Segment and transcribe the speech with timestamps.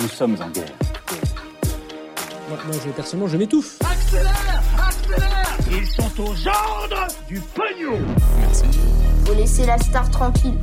[0.00, 0.72] Nous sommes en guerre.
[2.48, 3.78] Moi, moi, je, personnellement, je m'étouffe.
[3.80, 7.98] Accélère Accélère Ils sont aux ordres du pognon
[9.24, 10.54] Faut laisser la star tranquille.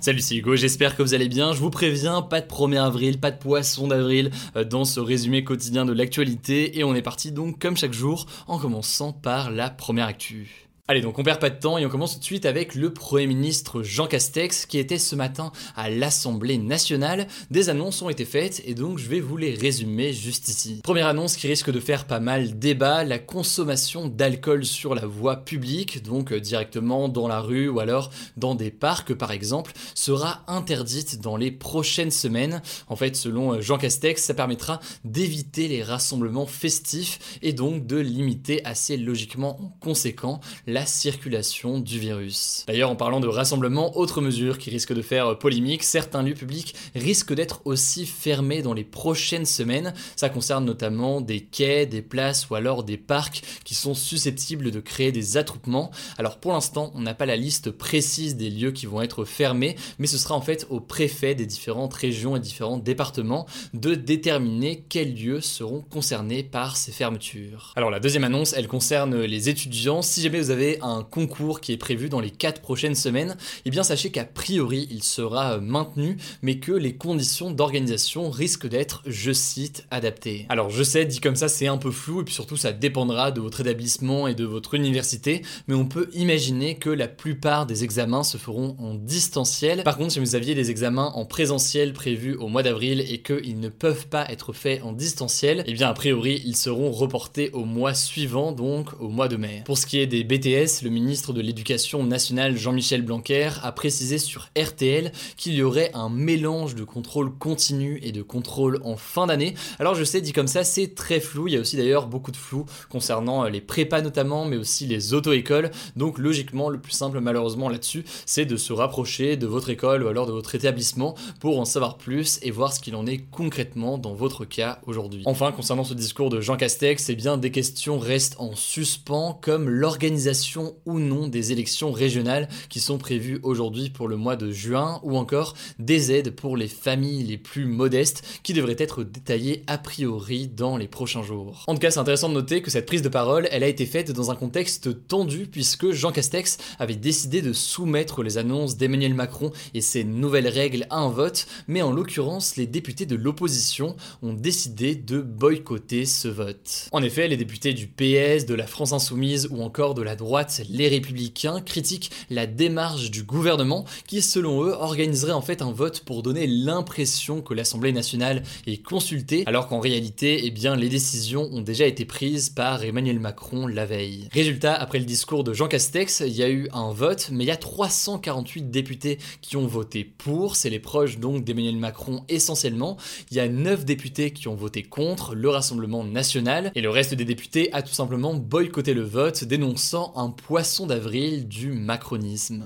[0.00, 1.52] Salut c'est Hugo, j'espère que vous allez bien.
[1.52, 5.42] Je vous préviens, pas de 1er avril, pas de poisson d'avril euh, dans ce résumé
[5.42, 9.70] quotidien de l'actualité et on est parti donc comme chaque jour en commençant par la
[9.70, 10.67] première actu.
[10.90, 12.94] Allez, donc on perd pas de temps et on commence tout de suite avec le
[12.94, 17.26] Premier ministre Jean Castex qui était ce matin à l'Assemblée nationale.
[17.50, 20.80] Des annonces ont été faites et donc je vais vous les résumer juste ici.
[20.82, 25.36] Première annonce qui risque de faire pas mal débat, la consommation d'alcool sur la voie
[25.36, 30.42] publique, donc euh, directement dans la rue ou alors dans des parcs par exemple, sera
[30.46, 32.62] interdite dans les prochaines semaines.
[32.86, 37.98] En fait, selon euh, Jean Castex, ça permettra d'éviter les rassemblements festifs et donc de
[37.98, 42.64] limiter assez logiquement en conséquent la circulation du virus.
[42.66, 46.74] D'ailleurs, en parlant de rassemblement, autre mesure qui risque de faire polémique, certains lieux publics
[46.94, 49.94] risquent d'être aussi fermés dans les prochaines semaines.
[50.16, 54.80] Ça concerne notamment des quais, des places ou alors des parcs qui sont susceptibles de
[54.80, 55.90] créer des attroupements.
[56.18, 59.76] Alors pour l'instant, on n'a pas la liste précise des lieux qui vont être fermés,
[59.98, 64.84] mais ce sera en fait au préfet des différentes régions et différents départements de déterminer
[64.88, 67.72] quels lieux seront concernés par ces fermetures.
[67.76, 70.02] Alors la deuxième annonce, elle concerne les étudiants.
[70.02, 73.70] Si jamais vous avez un concours qui est prévu dans les 4 prochaines semaines, eh
[73.70, 79.02] bien sachez qu'a priori il sera euh, maintenu, mais que les conditions d'organisation risquent d'être,
[79.06, 80.46] je cite, adaptées.
[80.48, 83.30] Alors je sais, dit comme ça c'est un peu flou, et puis surtout ça dépendra
[83.30, 87.84] de votre établissement et de votre université, mais on peut imaginer que la plupart des
[87.84, 89.82] examens se feront en distanciel.
[89.82, 93.60] Par contre, si vous aviez des examens en présentiel prévus au mois d'avril et qu'ils
[93.60, 97.64] ne peuvent pas être faits en distanciel, eh bien a priori ils seront reportés au
[97.64, 99.62] mois suivant, donc au mois de mai.
[99.64, 104.18] Pour ce qui est des BTS, le ministre de l'Éducation nationale Jean-Michel Blanquer a précisé
[104.18, 109.28] sur RTL qu'il y aurait un mélange de contrôle continu et de contrôle en fin
[109.28, 109.54] d'année.
[109.78, 111.46] Alors je sais, dit comme ça, c'est très flou.
[111.46, 115.14] Il y a aussi d'ailleurs beaucoup de flou concernant les prépas notamment, mais aussi les
[115.14, 115.70] auto-écoles.
[115.94, 120.08] Donc logiquement, le plus simple malheureusement là-dessus, c'est de se rapprocher de votre école ou
[120.08, 123.96] alors de votre établissement pour en savoir plus et voir ce qu'il en est concrètement
[123.96, 125.22] dans votre cas aujourd'hui.
[125.26, 129.68] Enfin, concernant ce discours de Jean Castex, eh bien des questions restent en suspens comme
[129.68, 130.37] l'organisation
[130.86, 135.16] ou non des élections régionales qui sont prévues aujourd'hui pour le mois de juin ou
[135.16, 140.48] encore des aides pour les familles les plus modestes qui devraient être détaillées a priori
[140.48, 141.64] dans les prochains jours.
[141.66, 143.86] En tout cas, c'est intéressant de noter que cette prise de parole, elle a été
[143.86, 149.14] faite dans un contexte tendu puisque Jean Castex avait décidé de soumettre les annonces d'Emmanuel
[149.14, 153.96] Macron et ses nouvelles règles à un vote, mais en l'occurrence, les députés de l'opposition
[154.22, 156.88] ont décidé de boycotter ce vote.
[156.92, 160.27] En effet, les députés du PS, de la France Insoumise ou encore de la droite
[160.68, 166.00] les républicains, critiquent la démarche du gouvernement qui, selon eux, organiserait en fait un vote
[166.00, 171.48] pour donner l'impression que l'Assemblée nationale est consultée, alors qu'en réalité, eh bien, les décisions
[171.52, 174.28] ont déjà été prises par Emmanuel Macron la veille.
[174.32, 177.48] Résultat, après le discours de Jean Castex, il y a eu un vote, mais il
[177.48, 182.96] y a 348 députés qui ont voté pour, c'est les proches donc d'Emmanuel Macron essentiellement.
[183.30, 187.14] Il y a 9 députés qui ont voté contre le Rassemblement national, et le reste
[187.14, 192.64] des députés a tout simplement boycotté le vote, dénonçant un poisson d'avril du macronisme.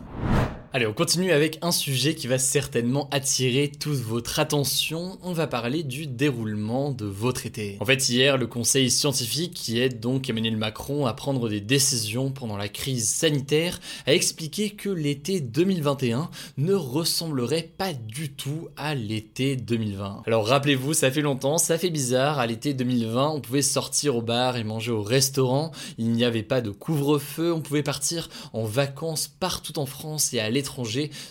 [0.74, 5.18] Allez, on continue avec un sujet qui va certainement attirer toute votre attention.
[5.22, 7.76] On va parler du déroulement de votre été.
[7.80, 12.30] En fait, hier, le conseil scientifique qui aide donc Emmanuel Macron à prendre des décisions
[12.30, 18.94] pendant la crise sanitaire a expliqué que l'été 2021 ne ressemblerait pas du tout à
[18.94, 20.22] l'été 2020.
[20.26, 22.38] Alors rappelez-vous, ça fait longtemps, ça fait bizarre.
[22.38, 25.70] À l'été 2020, on pouvait sortir au bar et manger au restaurant.
[25.98, 27.52] Il n'y avait pas de couvre-feu.
[27.52, 30.61] On pouvait partir en vacances partout en France et aller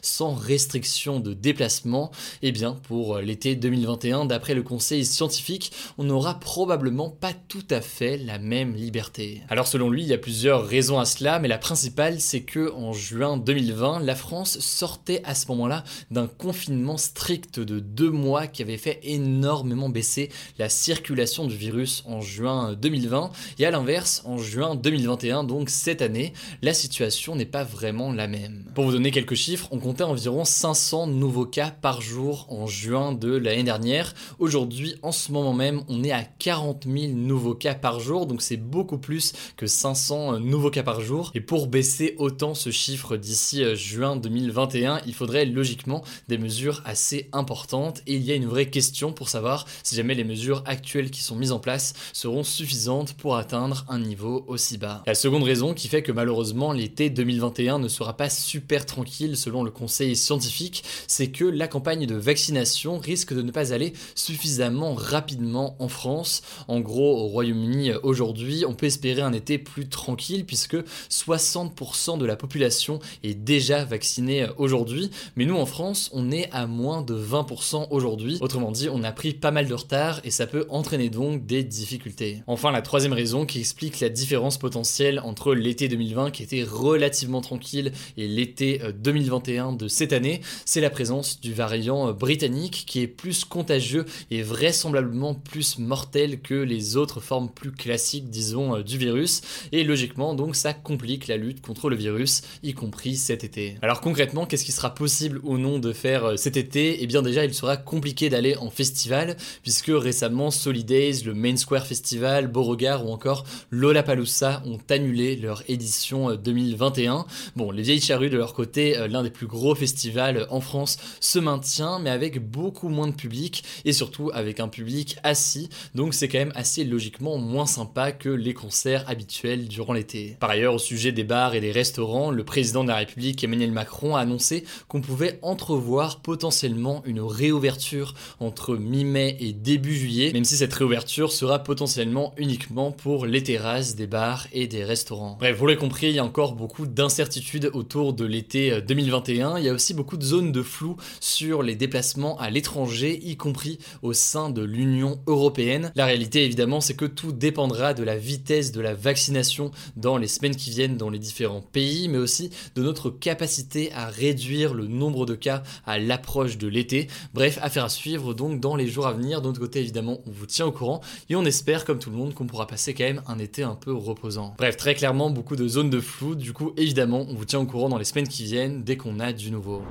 [0.01, 2.12] sans restriction de déplacement.
[2.42, 7.81] Eh bien, pour l'été 2021, d'après le conseil scientifique, on n'aura probablement pas tout à
[7.81, 9.42] fait la même liberté.
[9.50, 12.72] Alors selon lui, il y a plusieurs raisons à cela, mais la principale, c'est que
[12.74, 18.48] en juin 2020, la France sortait à ce moment-là d'un confinement strict de deux mois
[18.48, 23.31] qui avait fait énormément baisser la circulation du virus en juin 2020.
[23.60, 28.27] Et à l'inverse, en juin 2021, donc cette année, la situation n'est pas vraiment la
[28.27, 28.66] même.
[28.74, 33.14] Pour vous donner quelques chiffres, on comptait environ 500 nouveaux cas par jour en juin
[33.14, 34.14] de l'année dernière.
[34.40, 38.42] Aujourd'hui, en ce moment même, on est à 40 000 nouveaux cas par jour, donc
[38.42, 41.32] c'est beaucoup plus que 500 nouveaux cas par jour.
[41.36, 46.82] Et pour baisser autant ce chiffre d'ici euh, juin 2021, il faudrait logiquement des mesures
[46.86, 48.02] assez importantes.
[48.08, 51.22] Et il y a une vraie question pour savoir si jamais les mesures actuelles qui
[51.22, 55.04] sont mises en place seront suffisantes pour atteindre un niveau aussi bas.
[55.06, 59.63] La seconde raison qui fait que malheureusement l'été 2021 ne sera pas super tranquille selon
[59.63, 64.94] le conseil scientifique, c'est que la campagne de vaccination risque de ne pas aller suffisamment
[64.94, 66.42] rapidement en France.
[66.68, 70.78] En gros, au Royaume-Uni aujourd'hui, on peut espérer un été plus tranquille puisque
[71.10, 76.68] 60% de la population est déjà vaccinée aujourd'hui, mais nous en France, on est à
[76.68, 78.38] moins de 20% aujourd'hui.
[78.42, 81.63] Autrement dit, on a pris pas mal de retard et ça peut entraîner donc des
[81.63, 82.44] difficultés.
[82.48, 87.42] Enfin, la troisième raison qui explique la différence potentielle entre l'été 2020 qui était relativement
[87.42, 92.83] tranquille et l'été 2021 euh, de cette année, c'est la présence du variant euh, britannique
[92.88, 98.77] qui est plus contagieux et vraisemblablement plus mortel que les autres formes plus classiques, disons,
[98.77, 99.42] euh, du virus.
[99.71, 103.75] Et logiquement, donc, ça complique la lutte contre le virus, y compris cet été.
[103.81, 107.03] Alors concrètement, qu'est-ce qui sera possible ou non de faire cet été?
[107.03, 111.86] Eh bien déjà, il sera compliqué d'aller en festival, puisque récemment Solidays, le Main Square
[111.86, 117.19] Festival, Beauregard ou encore Lollapalooza ont annulé leur édition 2021.
[117.19, 117.21] Euh,
[117.56, 120.98] bon, les Vieilles Charrues de leur côté, euh, l'un des plus gros festivals en France,
[121.20, 126.14] se maintient, mais avec beaucoup moins de public et surtout avec un public assis, donc
[126.14, 130.38] c'est quand même assez logiquement moins sympa que les concerts habituels durant l'été.
[130.40, 133.72] Par ailleurs, au sujet des bars et des restaurants, le président de la République Emmanuel
[133.72, 140.46] Macron a annoncé qu'on pouvait entrevoir potentiellement une réouverture entre mi-mai et début juillet, même
[140.46, 145.38] si cette réouverture sera potentiellement uniquement pour les terrasses des bars et des restaurants.
[145.40, 149.56] Bref, vous l'avez compris, il y a encore beaucoup d'incertitudes autour de l'été 2021.
[149.56, 153.20] Euh, il y a aussi beaucoup de zones de flou sur les déplacements à l'étranger,
[153.24, 155.92] y compris au sein de l'Union européenne.
[155.96, 160.28] La réalité, évidemment, c'est que tout dépendra de la vitesse de la vaccination dans les
[160.28, 164.88] semaines qui viennent dans les différents pays, mais aussi de notre capacité à réduire le
[164.88, 167.08] nombre de cas à l'approche de l'été.
[167.34, 169.42] Bref, affaire à suivre donc dans les jours à venir.
[169.42, 172.18] De notre côté, évidemment, on vous tient au courant et on espère, comme tout le
[172.18, 174.54] monde, qu'on pourra passer quand même un été un peu reposant.
[174.58, 176.36] Bref, très clairement, beaucoup de zones de flou.
[176.36, 179.19] Du coup, évidemment, on vous tient au courant dans les semaines qui viennent dès qu'on
[179.19, 179.84] a du nouveau.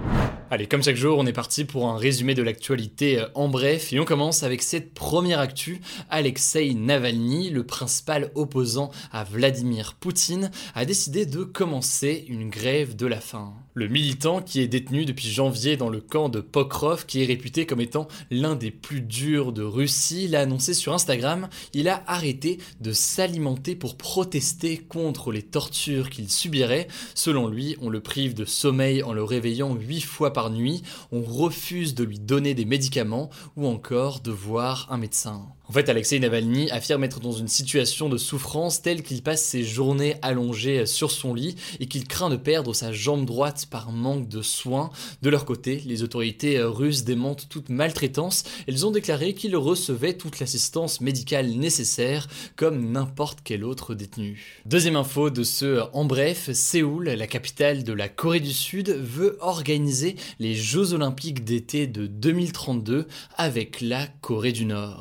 [0.53, 3.93] Allez, comme chaque jour, on est parti pour un résumé de l'actualité euh, en bref
[3.93, 5.81] et on commence avec cette première actu.
[6.11, 13.07] Alexei Navalny, le principal opposant à Vladimir Poutine, a décidé de commencer une grève de
[13.07, 13.53] la faim.
[13.75, 17.65] Le militant qui est détenu depuis janvier dans le camp de Pokrov, qui est réputé
[17.65, 22.59] comme étant l'un des plus durs de Russie, l'a annoncé sur Instagram, il a arrêté
[22.81, 26.89] de s'alimenter pour protester contre les tortures qu'il subirait.
[27.15, 30.83] Selon lui, on le prive de sommeil en le réveillant 8 fois par nuit,
[31.13, 35.43] on refuse de lui donner des médicaments ou encore de voir un médecin.
[35.71, 39.63] En fait, Alexei Navalny affirme être dans une situation de souffrance telle qu'il passe ses
[39.63, 44.27] journées allongées sur son lit et qu'il craint de perdre sa jambe droite par manque
[44.27, 44.91] de soins.
[45.23, 48.43] De leur côté, les autorités russes démentent toute maltraitance.
[48.67, 52.27] Elles ont déclaré qu'il recevait toute l'assistance médicale nécessaire
[52.57, 54.61] comme n'importe quel autre détenu.
[54.67, 59.39] Deuxième info de ce en bref, Séoul, la capitale de la Corée du Sud, veut
[59.39, 64.99] organiser les Jeux olympiques d'été de 2032 avec la Corée du Nord.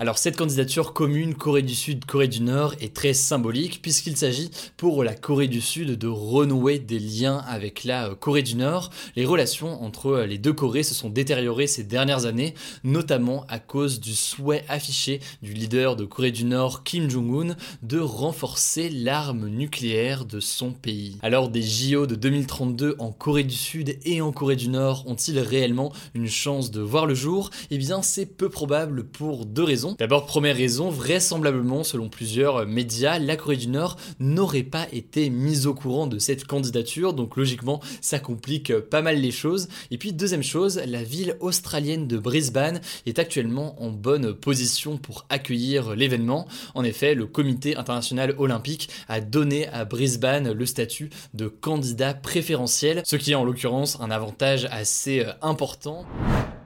[0.94, 5.48] Commune Corée du Sud, Corée du Nord est très symbolique puisqu'il s'agit pour la Corée
[5.48, 8.90] du Sud de renouer des liens avec la euh, Corée du Nord.
[9.16, 13.60] Les relations entre euh, les deux Corées se sont détériorées ces dernières années, notamment à
[13.60, 19.48] cause du souhait affiché du leader de Corée du Nord Kim Jong-un de renforcer l'arme
[19.48, 21.18] nucléaire de son pays.
[21.22, 25.40] Alors des JO de 2032 en Corée du Sud et en Corée du Nord ont-ils
[25.40, 27.50] réellement une chance de voir le jour?
[27.72, 29.96] Eh bien c'est peu probable pour deux raisons.
[29.98, 35.68] D'abord, première Raison, vraisemblablement, selon plusieurs médias, la Corée du Nord n'aurait pas été mise
[35.68, 39.68] au courant de cette candidature, donc logiquement, ça complique pas mal les choses.
[39.92, 45.26] Et puis, deuxième chose, la ville australienne de Brisbane est actuellement en bonne position pour
[45.30, 46.48] accueillir l'événement.
[46.76, 53.02] En effet, le comité international olympique a donné à Brisbane le statut de candidat préférentiel,
[53.06, 56.06] ce qui est en l'occurrence un avantage assez important.